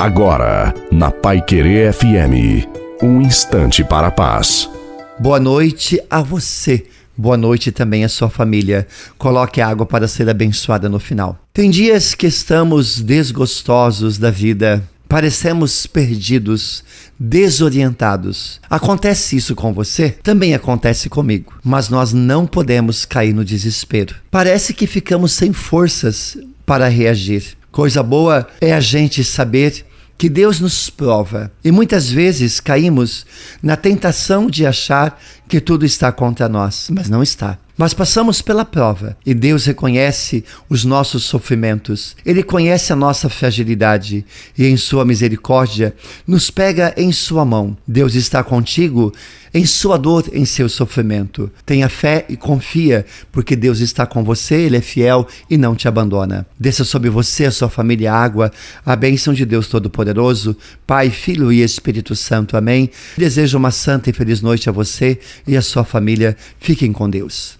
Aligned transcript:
Agora, 0.00 0.72
na 0.90 1.10
Pai 1.10 1.42
Querer 1.42 1.92
FM, 1.92 2.66
um 3.02 3.20
instante 3.20 3.84
para 3.84 4.06
a 4.06 4.10
paz. 4.10 4.66
Boa 5.18 5.38
noite 5.38 6.00
a 6.08 6.22
você. 6.22 6.86
Boa 7.14 7.36
noite 7.36 7.70
também 7.70 8.02
à 8.02 8.08
sua 8.08 8.30
família. 8.30 8.86
Coloque 9.18 9.60
água 9.60 9.84
para 9.84 10.08
ser 10.08 10.26
abençoada 10.30 10.88
no 10.88 10.98
final. 10.98 11.38
Tem 11.52 11.68
dias 11.68 12.14
que 12.14 12.26
estamos 12.26 12.98
desgostosos 13.02 14.16
da 14.16 14.30
vida, 14.30 14.82
parecemos 15.06 15.86
perdidos, 15.86 16.82
desorientados. 17.18 18.58
Acontece 18.70 19.36
isso 19.36 19.54
com 19.54 19.70
você? 19.70 20.16
Também 20.22 20.54
acontece 20.54 21.10
comigo. 21.10 21.52
Mas 21.62 21.90
nós 21.90 22.14
não 22.14 22.46
podemos 22.46 23.04
cair 23.04 23.34
no 23.34 23.44
desespero. 23.44 24.14
Parece 24.30 24.72
que 24.72 24.86
ficamos 24.86 25.32
sem 25.32 25.52
forças 25.52 26.38
para 26.64 26.88
reagir. 26.88 27.58
Coisa 27.70 28.02
boa 28.02 28.48
é 28.62 28.72
a 28.72 28.80
gente 28.80 29.22
saber 29.22 29.84
que 30.20 30.28
Deus 30.28 30.60
nos 30.60 30.90
prova. 30.90 31.50
E 31.64 31.72
muitas 31.72 32.10
vezes 32.10 32.60
caímos 32.60 33.24
na 33.62 33.74
tentação 33.74 34.50
de 34.50 34.66
achar 34.66 35.18
que 35.50 35.60
tudo 35.60 35.84
está 35.84 36.12
contra 36.12 36.48
nós, 36.48 36.88
mas 36.90 37.10
não 37.10 37.22
está. 37.22 37.58
Mas 37.76 37.92
passamos 37.92 38.40
pela 38.40 38.64
prova 38.64 39.16
e 39.24 39.34
Deus 39.34 39.64
reconhece 39.64 40.44
os 40.68 40.84
nossos 40.84 41.24
sofrimentos. 41.24 42.14
Ele 42.24 42.42
conhece 42.42 42.92
a 42.92 42.96
nossa 42.96 43.28
fragilidade 43.28 44.24
e, 44.56 44.66
em 44.66 44.76
Sua 44.76 45.04
misericórdia, 45.04 45.94
nos 46.26 46.50
pega 46.50 46.94
em 46.96 47.10
Sua 47.10 47.44
mão. 47.44 47.76
Deus 47.88 48.14
está 48.14 48.44
contigo 48.44 49.12
em 49.52 49.66
sua 49.66 49.98
dor, 49.98 50.24
em 50.32 50.44
seu 50.44 50.68
sofrimento. 50.68 51.50
Tenha 51.66 51.88
fé 51.88 52.24
e 52.28 52.36
confia, 52.36 53.04
porque 53.32 53.56
Deus 53.56 53.80
está 53.80 54.06
com 54.06 54.22
você, 54.22 54.54
Ele 54.54 54.76
é 54.76 54.80
fiel 54.80 55.26
e 55.48 55.56
não 55.56 55.74
te 55.74 55.88
abandona. 55.88 56.46
Desça 56.58 56.84
sobre 56.84 57.10
você, 57.10 57.46
a 57.46 57.50
sua 57.50 57.68
família, 57.68 58.12
a 58.12 58.16
água, 58.16 58.52
a 58.84 58.94
bênção 58.94 59.34
de 59.34 59.44
Deus 59.44 59.66
Todo-Poderoso, 59.66 60.56
Pai, 60.86 61.10
Filho 61.10 61.52
e 61.52 61.62
Espírito 61.62 62.14
Santo. 62.14 62.56
Amém. 62.56 62.90
Desejo 63.16 63.58
uma 63.58 63.70
santa 63.70 64.10
e 64.10 64.12
feliz 64.12 64.40
noite 64.40 64.68
a 64.68 64.72
você 64.72 65.18
e 65.46 65.56
a 65.56 65.62
sua 65.62 65.84
família. 65.84 66.36
Fiquem 66.58 66.92
com 66.92 67.08
Deus. 67.08 67.58